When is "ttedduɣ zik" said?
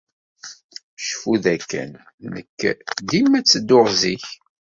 3.41-4.25